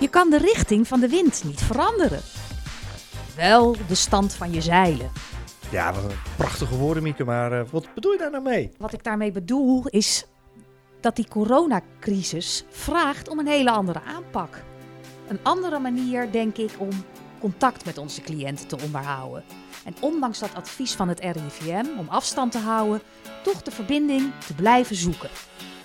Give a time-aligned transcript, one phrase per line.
[0.00, 2.20] Je kan de richting van de wind niet veranderen.
[3.36, 5.10] Wel de stand van je zeilen.
[5.70, 7.24] Ja, wat een prachtige woorden, Mieke.
[7.24, 8.70] Maar uh, wat bedoel je daar nou mee?
[8.78, 10.26] Wat ik daarmee bedoel is
[11.00, 14.62] dat die coronacrisis vraagt om een hele andere aanpak.
[15.28, 16.88] Een andere manier, denk ik, om
[17.40, 19.44] contact met onze cliënten te onderhouden.
[19.84, 23.02] En ondanks dat advies van het RIVM om afstand te houden,
[23.42, 25.30] toch de verbinding te blijven zoeken.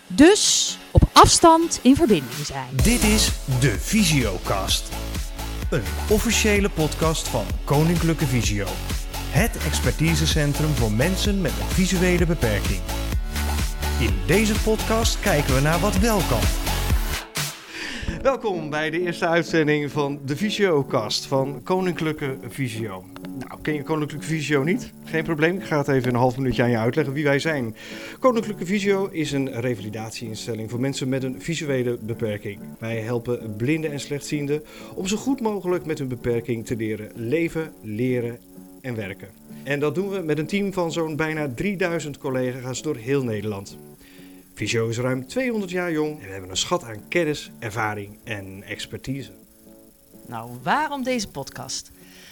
[0.07, 2.67] Dus op afstand in verbinding zijn.
[2.83, 4.89] Dit is de Visiocast.
[5.69, 8.65] Een officiële podcast van Koninklijke Visio.
[9.29, 12.79] Het expertisecentrum voor mensen met een visuele beperking.
[13.99, 16.64] In deze podcast kijken we naar wat wel kan.
[18.25, 23.03] Welkom bij de eerste uitzending van de Visiocast van Koninklijke Visio.
[23.39, 24.93] Nou, ken je Koninklijke Visio niet?
[25.03, 27.75] Geen probleem, ik ga het even een half minuutje aan je uitleggen wie wij zijn.
[28.19, 32.59] Koninklijke Visio is een revalidatieinstelling voor mensen met een visuele beperking.
[32.79, 34.63] Wij helpen blinden en slechtzienden
[34.95, 38.39] om zo goed mogelijk met hun beperking te leren leven, leren
[38.81, 39.27] en werken.
[39.63, 43.77] En dat doen we met een team van zo'n bijna 3000 collega's door heel Nederland.
[44.55, 48.63] Visio is ruim 200 jaar jong en we hebben een schat aan kennis, ervaring en
[48.63, 49.31] expertise.
[50.27, 51.91] Nou, waarom deze podcast?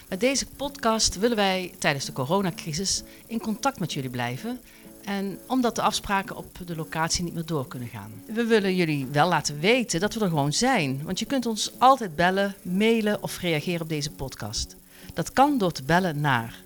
[0.10, 4.60] Met deze podcast willen wij tijdens de coronacrisis in contact met jullie blijven.
[5.06, 8.12] En omdat de afspraken op de locatie niet meer door kunnen gaan.
[8.26, 11.02] We willen jullie wel laten weten dat we er gewoon zijn.
[11.04, 14.76] Want je kunt ons altijd bellen, mailen of reageren op deze podcast.
[15.14, 16.62] Dat kan door te bellen naar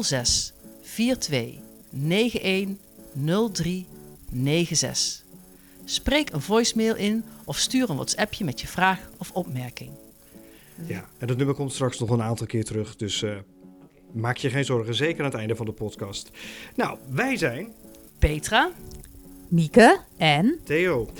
[0.00, 1.58] 06 42
[1.92, 2.76] 91
[3.52, 3.86] 03
[4.42, 5.22] 96.
[5.84, 9.90] Spreek een voicemail in of stuur een WhatsAppje met je vraag of opmerking.
[10.86, 13.36] Ja, en dat nummer komt straks nog een aantal keer terug, dus uh,
[14.12, 16.30] maak je geen zorgen, zeker aan het einde van de podcast.
[16.76, 17.72] Nou, wij zijn
[18.18, 18.70] Petra,
[19.48, 21.10] Mieke en Theo.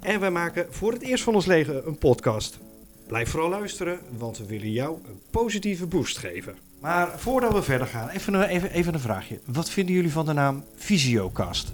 [0.00, 2.58] En wij maken voor het eerst van ons leven een podcast.
[3.06, 6.56] Blijf vooral luisteren, want we willen jou een positieve boost geven.
[6.80, 9.40] Maar voordat we verder gaan, even een, even, even een vraagje.
[9.44, 11.72] Wat vinden jullie van de naam Visiocast?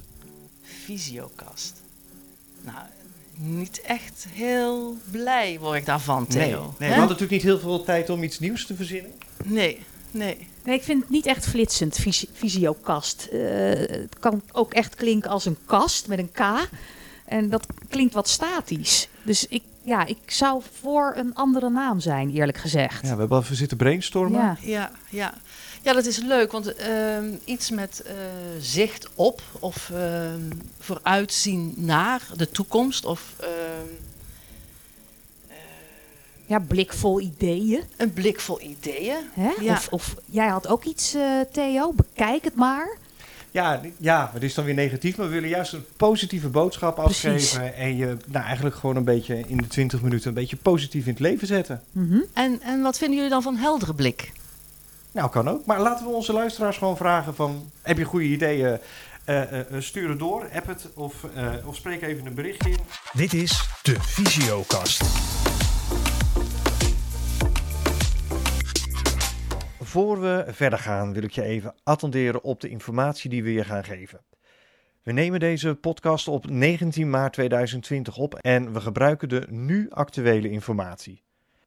[0.84, 1.82] Visiocast.
[2.60, 2.86] Nou,
[3.36, 6.40] niet echt heel blij word ik daarvan, Theo.
[6.40, 9.12] Nee, nee we hadden natuurlijk niet heel veel tijd om iets nieuws te verzinnen.
[9.44, 9.78] Nee,
[10.10, 10.48] nee.
[10.64, 13.28] Nee, ik vind het niet echt flitsend, vis visiokast.
[13.32, 13.40] Uh,
[13.74, 16.68] het kan ook echt klinken als een kast met een K.
[17.24, 19.08] En dat klinkt wat statisch.
[19.22, 23.02] Dus ik, ja, ik zou voor een andere naam zijn, eerlijk gezegd.
[23.02, 24.40] Ja, we hebben even zitten brainstormen.
[24.40, 24.90] Ja, ja.
[25.10, 25.34] ja.
[25.82, 28.12] Ja, dat is leuk, want ehm, iets met uh,
[28.60, 29.98] zicht op of uh,
[30.78, 33.34] vooruitzien naar de toekomst of...
[33.40, 33.48] Uh,
[36.46, 37.82] ja, blikvol ideeën.
[37.96, 39.16] Een blikvol ideeën.
[39.32, 39.52] Hè?
[39.60, 39.72] Ja.
[39.72, 42.96] Of, of, jij had ook iets, eh, Theo, bekijk het maar.
[43.54, 47.75] Ja, ja, het is dan weer negatief, maar we willen juist een positieve boodschap afgeven.
[47.75, 51.10] En je nou, eigenlijk gewoon een beetje in de 20 minuten een beetje positief in
[51.10, 51.82] het leven zetten.
[51.93, 52.25] Mm -hmm.
[52.32, 54.32] en, en wat vinden jullie dan van heldere blik?
[55.12, 55.66] Nou, kan ook.
[55.66, 57.70] Maar laten we onze luisteraars gewoon vragen van...
[57.82, 58.78] heb je goede ideeën?
[59.26, 62.78] Uh, uh, stuur het door, app het of, uh, of spreek even een berichtje in.
[63.12, 65.03] Dit is de Visiokast.
[69.94, 73.65] Voor we verder gaan wil ik je even attenderen op de informatie die we je
[73.65, 74.21] gaan geven.
[75.03, 80.50] We nemen deze podcast op 19 maart 2020 op en we gebruiken de nu actuele
[80.50, 81.22] informatie.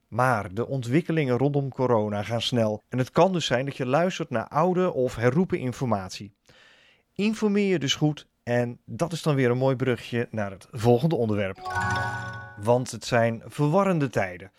[0.08, 4.30] Maar de ontwikkelingen rondom corona gaan snel en het kan dus zijn dat je luistert
[4.30, 6.34] naar oude of herroepen informatie.
[7.14, 11.16] Informeer je dus goed en dat is dan weer een mooi brugje naar het volgende
[11.16, 11.58] onderwerp.
[12.62, 14.52] Want het zijn verwarrende tijden.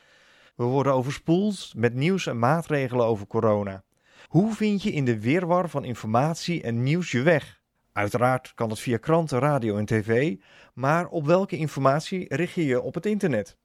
[0.59, 3.83] We worden overspoeld met nieuws en maatregelen over corona.
[4.27, 7.61] Hoe vind je in de weerwar van informatie en nieuws je weg?
[7.93, 10.37] Uiteraard kan het via kranten, radio en tv,
[10.75, 13.57] maar op welke informatie richt je je op het internet?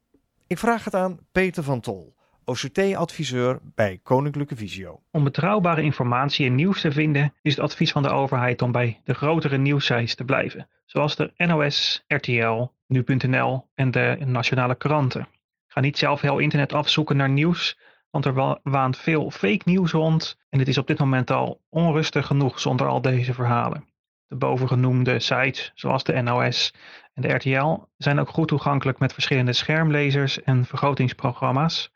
[0.46, 5.02] Ik vraag het aan Peter van Tol, OCT-adviseur bij Koninklijke Visio.
[5.10, 9.00] Om betrouwbare informatie en nieuws te vinden is het advies van de overheid om bij
[9.04, 15.28] de grotere nieuwssites te blijven, zoals de NOS, RTL, Nu.nl en de nationale kranten.
[15.74, 17.78] Ga niet zelf heel internet afzoeken naar nieuws,
[18.10, 22.26] want er waant veel fake nieuws rond en het is op dit moment al onrustig
[22.26, 23.88] genoeg zonder al deze verhalen.
[24.26, 26.74] De bovengenoemde sites, zoals de NOS
[27.14, 31.92] en de RTL, zijn ook goed toegankelijk met verschillende schermlezers en vergrotingsprogramma's,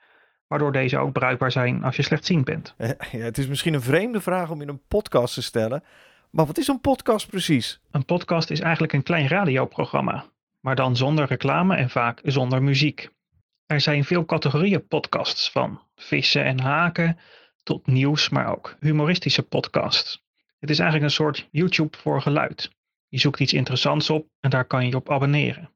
[0.46, 2.74] waardoor deze ook bruikbaar zijn als je slechtziend bent.
[2.78, 5.84] Ja, het is misschien een vreemde vraag om in een podcast te stellen,
[6.30, 7.80] maar wat is een podcast precies?
[7.90, 10.24] Een podcast is eigenlijk een klein radioprogramma,
[10.60, 13.16] maar dan zonder reclame en vaak zonder muziek.
[13.68, 17.18] Er zijn veel categorieën podcasts, van vissen en haken
[17.62, 20.22] tot nieuws, maar ook humoristische podcasts.
[20.58, 22.70] Het is eigenlijk een soort YouTube voor geluid.
[23.08, 25.70] Je zoekt iets interessants op en daar kan je op abonneren.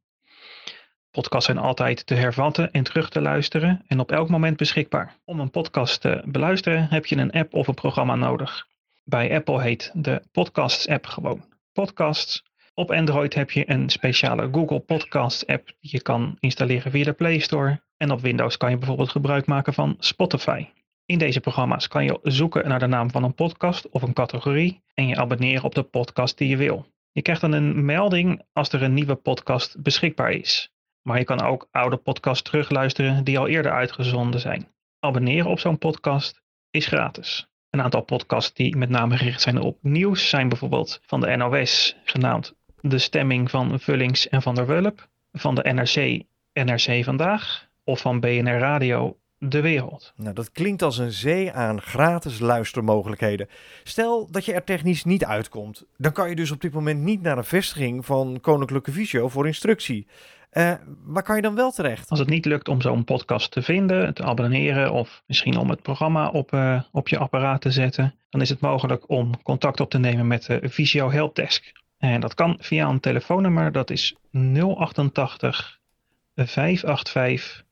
[1.10, 5.16] Podcasts zijn altijd te hervatten en terug te luisteren en op elk moment beschikbaar.
[5.24, 8.66] Om een podcast te beluisteren heb je een app of een programma nodig.
[9.04, 12.51] Bij Apple heet de Podcasts app gewoon Podcasts.
[12.74, 17.12] Op Android heb je een speciale Google Podcasts app die je kan installeren via de
[17.12, 17.82] Play Store.
[17.96, 20.66] En op Windows kan je bijvoorbeeld gebruik maken van Spotify.
[21.04, 24.82] In deze programma's kan je zoeken naar de naam van een podcast of een categorie
[24.94, 26.86] en je abonneren op de podcast die je wil.
[27.10, 30.72] Je krijgt dan een melding als er een nieuwe podcast beschikbaar is.
[31.02, 34.68] Maar je kan ook oude podcasts terugluisteren die al eerder uitgezonden zijn.
[34.98, 37.46] Abonneren op zo'n podcast is gratis.
[37.70, 41.96] Een aantal podcasts die met name gericht zijn op nieuws zijn bijvoorbeeld van de NOS,
[42.04, 42.54] genaamd
[42.84, 48.20] De Stemming van Vullings en van der Wulp, van de NRC, NRC Vandaag, of van
[48.20, 50.12] BNR Radio, De Wereld.
[50.16, 53.48] Nou, dat klinkt als een zee aan gratis luistermogelijkheden.
[53.82, 57.22] Stel dat je er technisch niet uitkomt, dan kan je dus op dit moment niet
[57.22, 60.06] naar een vestiging van Koninklijke Visio voor instructie.
[60.52, 60.72] Uh,
[61.04, 62.10] waar kan je dan wel terecht?
[62.10, 65.82] Als het niet lukt om zo'n podcast te vinden, te abonneren of misschien om het
[65.82, 69.90] programma op, uh, op je apparaat te zetten, dan is het mogelijk om contact op
[69.90, 71.72] te nemen met de Visio Helpdesk.
[72.02, 75.80] En dat kan via een telefoonnummer, dat is 088
[76.36, 77.64] 585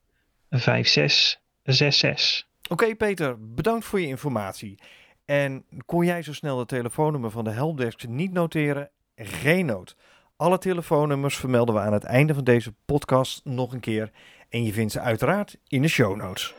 [0.50, 2.46] 5666.
[2.68, 4.78] Oké Peter, bedankt voor je informatie.
[5.24, 8.90] En kon jij zo snel het telefoonnummer van de Helpdesk niet noteren?
[9.16, 9.96] Geen nood.
[10.36, 14.10] Alle telefoonnummers vermelden we aan het einde van deze podcast nog een keer.
[14.48, 16.54] En je vindt ze uiteraard in de show notes.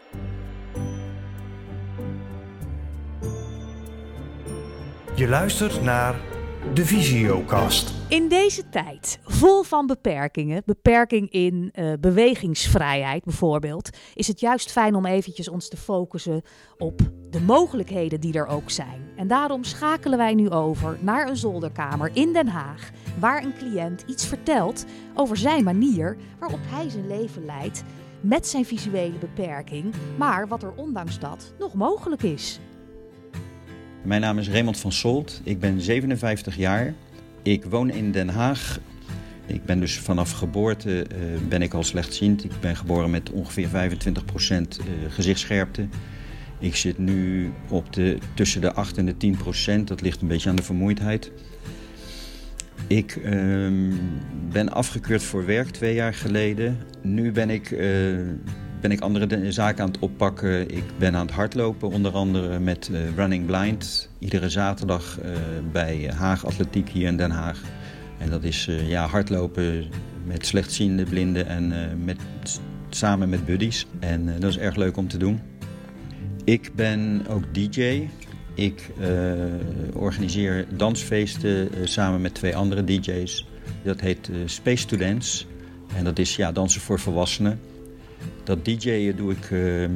[5.15, 6.31] Je luistert naar
[6.73, 7.93] de Visiocast.
[8.07, 14.95] In deze tijd, vol van beperkingen, beperking in uh, bewegingsvrijheid bijvoorbeeld, is het juist fijn
[14.95, 16.41] om eventjes ons te focussen
[16.77, 16.99] op
[17.29, 19.01] de mogelijkheden die er ook zijn.
[19.15, 24.03] En daarom schakelen wij nu over naar een zolderkamer in Den Haag, waar een cliënt
[24.07, 24.85] iets vertelt
[25.15, 27.83] over zijn manier waarop hij zijn leven leidt
[28.21, 32.59] met zijn visuele beperking, maar wat er ondanks dat nog mogelijk is.
[34.03, 35.42] Mijn naam is Raymond van Solt.
[35.44, 36.94] Ik ben 57 jaar.
[37.42, 38.80] Ik woon in Den Haag.
[39.45, 41.18] Ik ben dus vanaf geboorte uh,
[41.48, 42.44] ben ik al slechtziend.
[42.44, 44.57] Ik ben geboren met ongeveer 25% uh,
[45.07, 45.88] gezichtsscherpte.
[46.59, 49.36] Ik zit nu op de, tussen de 8 en de
[49.80, 51.31] 10% Dat ligt een beetje aan de vermoeidheid.
[52.88, 53.94] Ik uh,
[54.50, 56.77] ben afgekeurd voor werk twee jaar geleden.
[57.01, 58.18] Nu ben ik uh,
[58.81, 60.75] ben ik andere zaken aan het oppakken.
[60.75, 64.10] Ik ben aan het hardlopen, onder andere met uh, Running Blind.
[64.19, 65.31] Iedere zaterdag uh,
[65.72, 67.62] bij Haag Atletiek hier in Den Haag.
[68.18, 69.86] En dat is uh, ja, hardlopen
[70.25, 71.74] met slechtziende blinden en
[72.04, 72.18] met,
[72.89, 73.88] samen met buddies.
[74.00, 75.39] En dat is erg leuk om te doen.
[76.44, 78.07] Ik ben ook DJ.
[78.54, 78.89] Ik
[79.94, 83.48] organiseer dansfeesten samen met twee andere DJ's.
[83.83, 85.45] Dat heet Space Dance.
[85.95, 87.60] En dat is ja, dansen voor volwassenen.
[88.44, 89.88] Dat DJ'en doe ik uh,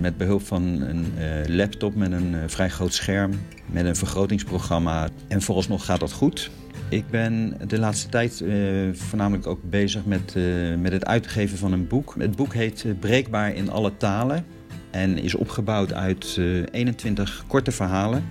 [0.00, 3.30] met behulp van een uh, laptop met een uh, vrij groot scherm,
[3.66, 5.08] met een vergrotingsprogramma.
[5.28, 6.50] En vooralsnog gaat dat goed.
[6.88, 8.44] Ik ben de laatste tijd
[8.92, 10.34] voornamelijk ook bezig met,
[10.78, 12.14] met het uitgeven van een boek.
[12.18, 14.44] Het boek heet Breekbaar in alle talen
[14.90, 16.40] en is opgebouwd uit
[16.70, 18.24] 21 korte verhalen.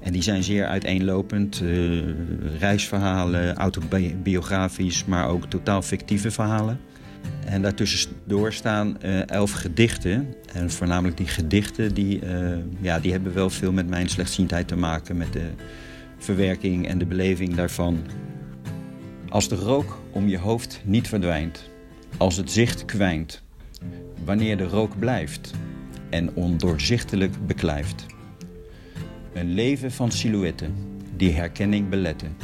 [0.00, 1.62] En die zijn zeer uiteenlopend.
[2.58, 6.80] reisverhalen, autobiografisch, maar ook totaal fictieve verhalen.
[7.44, 10.34] En daartussendoor staan uh, elf gedichten.
[10.52, 14.76] En voornamelijk die gedichten, die, uh, ja, die hebben wel veel met mijn slechtziendheid te
[14.76, 15.16] maken.
[15.16, 15.50] Met de
[16.18, 17.98] verwerking en de beleving daarvan.
[19.28, 21.70] Als de rook om je hoofd niet verdwijnt.
[22.16, 23.42] Als het zicht kwijnt.
[24.24, 25.50] Wanneer de rook blijft
[26.10, 28.06] en ondoorzichtelijk beklijft.
[29.34, 30.74] Een leven van silhouetten
[31.16, 32.36] die herkenning beletten.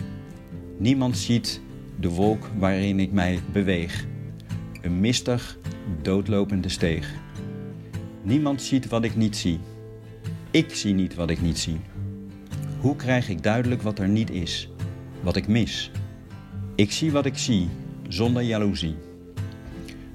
[0.78, 1.60] Niemand ziet
[2.00, 4.06] de wolk waarin ik mij beweeg
[4.84, 5.58] een mistig,
[6.02, 7.14] doodlopende steeg.
[8.22, 9.60] Niemand ziet wat ik niet zie.
[10.50, 11.80] Ik zie niet wat ik niet zie.
[12.80, 14.70] Hoe krijg ik duidelijk wat er niet is,
[15.20, 15.90] wat ik mis?
[16.74, 17.68] Ik zie wat ik zie,
[18.08, 18.96] zonder jaloezie.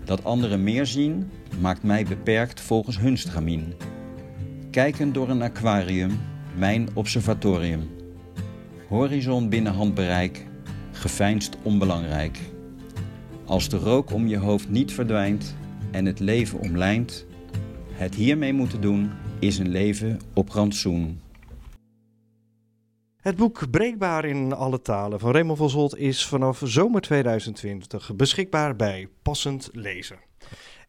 [0.04, 3.74] Dat anderen meer zien, maakt mij beperkt volgens hun stramien.
[4.72, 6.20] Kijken door een aquarium,
[6.56, 7.90] mijn observatorium.
[8.88, 10.46] Horizon binnen handbereik,
[10.92, 12.40] geveinsd onbelangrijk.
[13.50, 15.56] Als de rook om je hoofd niet verdwijnt
[15.92, 17.26] en het leven omlijnt,
[17.92, 21.22] het hiermee moeten doen is een leven op rantsoen.
[23.18, 28.76] Het boek Breekbaar in alle talen van Raymond van Zolt is vanaf zomer 2020 beschikbaar
[28.76, 30.20] bij Passend Lezen.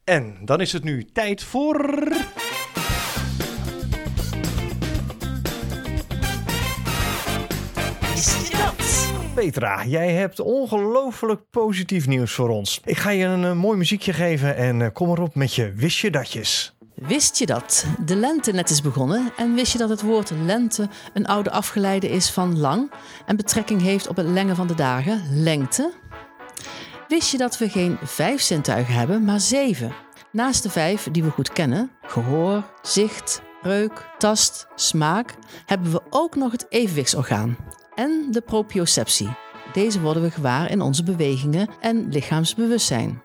[0.04, 2.08] En dan is het nu tijd voor.
[9.40, 12.80] Petra, jij hebt ongelooflijk positief nieuws voor ons.
[12.84, 15.98] Ik ga je een, eh, mooi muziekje geven en eh, kom erop met je wist
[15.98, 16.76] je datjes.
[16.94, 19.32] Wist je dat de lente net is begonnen?
[19.36, 22.90] En wist je dat het woord lente een oude afgeleide is van lang
[23.26, 25.92] en betrekking heeft op het lengen van de dagen, lengte?
[27.08, 29.92] Wist je dat we geen vijf zintuigen hebben, maar zeven?
[30.32, 35.34] Naast de vijf die we goed kennen, gehoor, zicht, reuk, tast, smaak,
[35.66, 37.56] hebben we ook nog het evenwichtsorgaan
[37.94, 39.28] en de proprioceptie.
[39.72, 43.22] Deze worden we gewaar in onze bewegingen en lichaamsbewustzijn.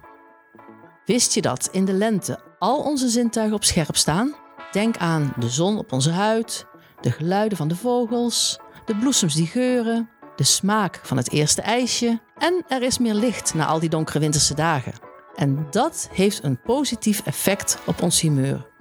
[1.05, 4.35] Wist je dat in de lente al onze zintuigen op scherp staan?
[4.71, 6.65] Denk aan de zon op onze huid,
[7.01, 12.19] de geluiden van de vogels, de bloesems die geuren, de smaak van het eerste ijsje
[12.37, 14.93] en er is meer licht na al die donkere winterse dagen.
[15.35, 18.73] En dat heeft een positief effect op ons humeur.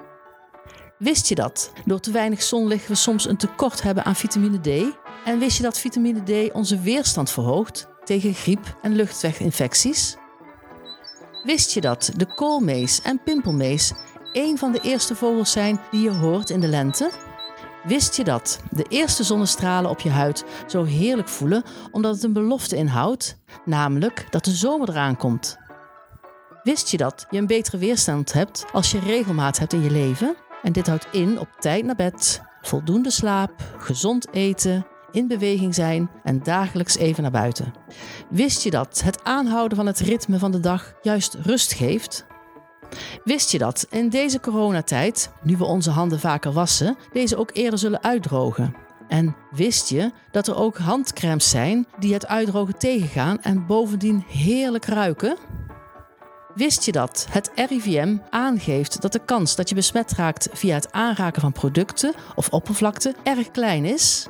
[0.99, 4.97] Wist je dat door te weinig zonlicht we soms een tekort hebben aan vitamine D?
[5.25, 10.17] En wist je dat vitamine D onze weerstand verhoogt tegen griep en luchtweginfecties?
[11.45, 13.93] Wist je dat de koolmees en pimpelmees
[14.33, 17.11] een van de eerste vogels zijn die je hoort in de lente?
[17.85, 22.33] Wist je dat de eerste zonnestralen op je huid zo heerlijk voelen omdat het een
[22.33, 25.57] belofte inhoudt, namelijk dat de zomer eraan komt?
[26.63, 30.37] Wist je dat je een betere weerstand hebt als je regelmaat hebt in je leven?
[30.63, 36.11] En dit houdt in op tijd naar bed, voldoende slaap, gezond eten, in beweging zijn
[36.23, 37.73] en dagelijks even naar buiten.
[38.29, 42.27] Wist je dat het aanhouden van het ritme van de dag juist rust geeft?
[43.25, 47.79] Wist je dat in deze coronatijd, nu we onze handen vaker wassen, deze ook eerder
[47.79, 48.75] zullen uitdrogen?
[49.09, 54.85] En wist je dat er ook handcremes zijn die het uitdrogen tegengaan en bovendien heerlijk
[54.85, 55.37] ruiken?
[56.55, 60.93] Wist je dat het RIVM aangeeft dat de kans dat je besmet raakt via het
[60.93, 64.27] aanraken van producten of oppervlakte erg klein is?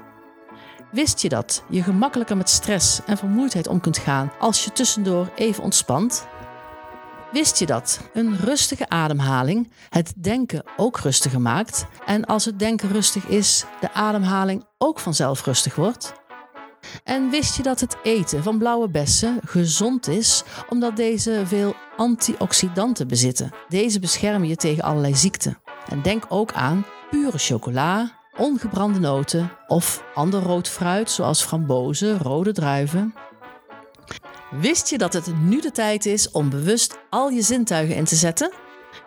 [0.94, 5.30] Wist je dat je gemakkelijker met stress en vermoeidheid om kunt gaan als je tussendoor
[5.34, 6.26] even ontspant?
[7.32, 12.88] Wist je dat een rustige ademhaling het denken ook rustiger maakt en als het denken
[12.88, 16.12] rustig is, de ademhaling ook vanzelf rustig wordt?
[17.04, 23.08] En wist je dat het eten van blauwe bessen gezond is omdat deze veel antioxidanten
[23.08, 23.50] bezitten?
[23.68, 25.58] Deze beschermen je tegen allerlei ziekten.
[25.88, 32.52] En denk ook aan pure chocola, ongebrande noten of ander rood fruit zoals frambozen, rode
[32.52, 33.14] druiven.
[34.50, 38.16] Wist je dat het nu de tijd is om bewust al je zintuigen in te
[38.16, 38.52] zetten?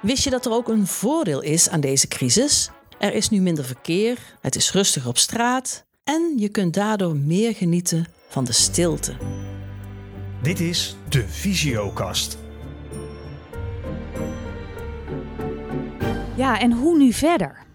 [0.02, 2.70] Wist je dat er ook een voordeel is aan deze crisis?
[3.00, 7.54] Er is nu minder verkeer, het is rustiger op straat en je kunt daardoor meer
[7.56, 9.16] genieten van de stilte.
[10.42, 12.38] Dit is de Visiokast.
[16.36, 17.67] Ja, en hoe nu verder?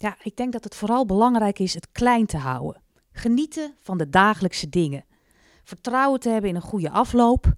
[0.00, 2.82] Ja, ik denk dat het vooral belangrijk is het klein te houden.
[3.12, 5.04] Genieten van de dagelijkse dingen.
[5.64, 7.52] Vertrouwen te hebben in een goede afloop.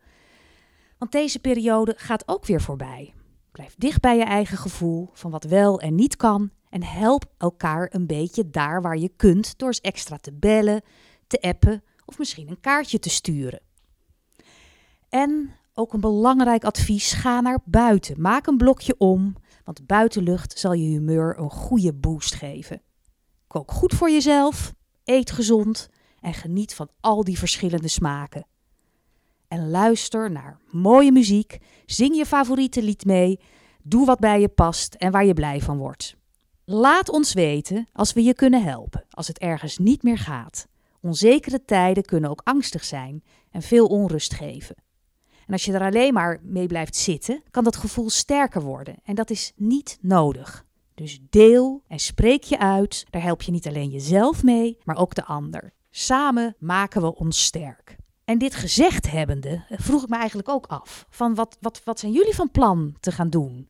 [0.98, 3.14] Want deze periode gaat ook weer voorbij.
[3.52, 6.50] Blijf dicht bij je eigen gevoel van wat wel en niet kan.
[6.68, 10.82] En help elkaar een beetje daar waar je kunt door eens extra te bellen,
[11.26, 13.60] te appen of misschien een kaartje te sturen.
[15.08, 18.20] En ook een belangrijk advies: ga naar buiten.
[18.20, 22.82] Maak een blokje om, want buitenlucht zal je humeur een goede boost geven.
[23.46, 25.88] Kook goed voor jezelf, eet gezond
[26.20, 28.46] en geniet van al die verschillende smaken.
[29.48, 33.40] En luister naar mooie muziek, zing je favoriete lied mee,
[33.82, 36.16] doe wat bij je past en waar je blij van wordt.
[36.64, 40.66] Laat ons weten als we je kunnen helpen, als het ergens niet meer gaat.
[41.00, 44.76] Onzekere tijden kunnen ook angstig zijn en veel onrust geven.
[45.50, 48.96] En als je er alleen maar mee blijft zitten, kan dat gevoel sterker worden.
[49.04, 50.64] En dat is niet nodig.
[50.94, 53.06] Dus deel en spreek je uit.
[53.10, 55.72] Daar help je niet alleen jezelf mee, maar ook de ander.
[55.90, 57.96] Samen maken we ons sterk.
[58.24, 62.12] En dit gezegd hebbende, vroeg ik me eigenlijk ook af: van wat, wat, wat zijn
[62.12, 63.68] jullie van plan te gaan doen?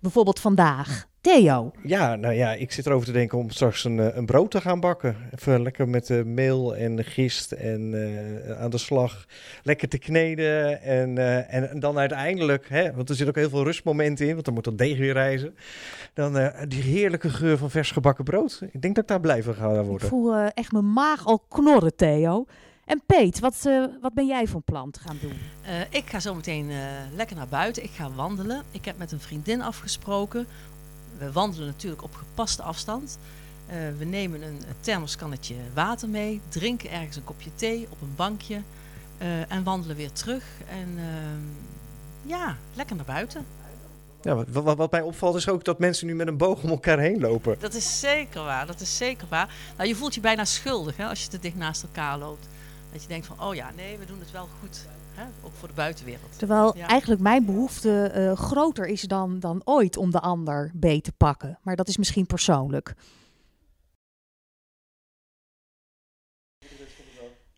[0.00, 1.08] Bijvoorbeeld vandaag.
[1.28, 1.70] Theo.
[1.82, 4.60] Ja, nou ja, ik zit erover te denken om straks een, eh, een brood te
[4.60, 5.16] gaan bakken.
[5.34, 9.26] Even lekker met uh, meel en gist en uh, aan de slag.
[9.62, 13.64] Lekker te kneden en, uh, en dan uiteindelijk, hè, want er zit ook heel veel
[13.64, 15.56] rustmomenten in, want dan moet dat deeg weer reizen.
[16.14, 18.60] Dan die heerlijke geur van vers gebakken brood.
[18.72, 19.94] Ik denk dat ik daar blij van ga worden.
[19.94, 22.46] Ik voel echt mijn maag al knorren, Theo.
[22.88, 25.32] En Peet, wat, uh, wat ben jij van plan te gaan doen?
[25.62, 26.76] Uh, ik ga zo meteen uh,
[27.16, 27.82] lekker naar buiten.
[27.82, 28.62] Ik ga wandelen.
[28.70, 30.46] Ik heb met een vriendin afgesproken
[31.18, 33.18] we wandelen natuurlijk op gepaste afstand.
[33.68, 38.14] Uh, we nemen een, een thermoskannetje water mee, drinken ergens een kopje thee op een
[38.16, 38.62] bankje
[39.22, 40.44] uh, en wandelen weer terug.
[40.68, 41.04] En uh,
[42.22, 43.46] ja, lekker naar buiten.
[44.22, 46.98] Ja, wat, wat, mij opvalt is ook dat mensen nu met een boog om elkaar
[46.98, 47.56] heen lopen.
[47.60, 49.54] Dat is zeker waar, dat is zeker waar.
[49.76, 52.46] Nou, je voelt je bijna schuldig hè, als je te dicht naast elkaar loopt.
[52.92, 54.86] Dat je denkt van, oh ja, nee, we doen het wel goed.
[55.18, 55.24] Hè?
[55.42, 56.38] Ook voor de buitenwereld.
[56.38, 56.86] Terwijl Ja.
[56.86, 61.58] eigenlijk mijn behoefte eh, groter is dan, dan ooit om de ander beet te pakken.
[61.62, 62.94] Maar dat is misschien persoonlijk.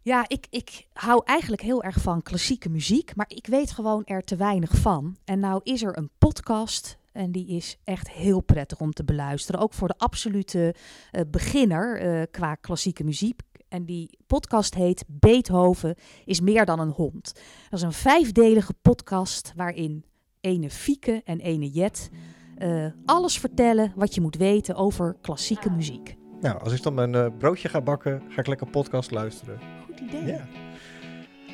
[0.02, 4.24] Ja, ik, ik hou eigenlijk heel erg van klassieke muziek, maar ik weet gewoon er
[4.24, 5.16] te weinig van.
[5.24, 9.60] En nou is er een podcast en die is echt heel prettig om te beluisteren.
[9.60, 10.74] Ook voor de absolute
[11.10, 13.40] eh, beginner eh, qua klassieke muziek.
[13.70, 17.32] En die podcast heet Beethoven is meer dan een hond.
[17.68, 20.04] Dat is een vijfdelige podcast waarin
[20.40, 22.10] ene Fieke en ene Jet
[22.56, 26.16] eh, alles vertellen wat je moet weten over klassieke muziek.
[26.40, 29.58] Nou, als ik dan mijn eh, broodje ga bakken, ga ik lekker podcast luisteren.
[29.86, 30.24] Goed idee.
[30.24, 30.46] Ja.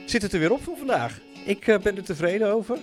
[0.06, 1.20] Zit het er weer op voor vandaag?
[1.44, 2.78] Ik eh, ben er tevreden over.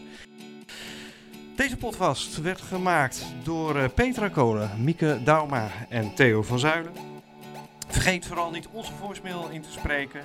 [1.56, 7.13] Deze podcast werd gemaakt door eh, Petra Kolen, Mieke Dauma en Theo van Zuilen.
[7.94, 10.22] Vergeet vooral niet onze voicemail in te spreken.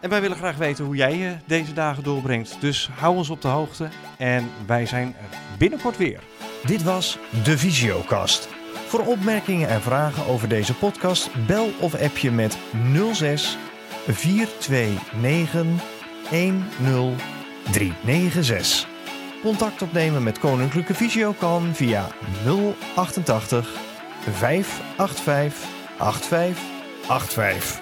[0.00, 2.60] En wij willen graag weten hoe jij je deze dagen doorbrengt.
[2.60, 5.14] Dus hou ons op de hoogte en wij zijn
[5.58, 6.20] binnenkort weer.
[6.64, 8.48] Dit was de Visiocast.
[8.86, 12.58] Voor opmerkingen en vragen over deze podcast bel of app je met
[13.12, 13.58] 06
[14.06, 15.66] 429
[17.70, 18.88] 10396.
[19.42, 22.08] Contact opnemen met Koninklijke Visio kan via
[22.94, 23.80] 088
[24.30, 27.80] 585 8585.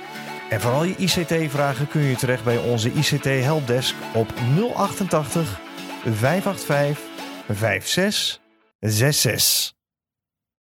[0.51, 4.33] En voor al je ICT-vragen kun je terecht bij onze ICT Helpdesk op
[4.75, 5.61] 088
[6.05, 6.99] 585
[7.49, 9.80] 5666.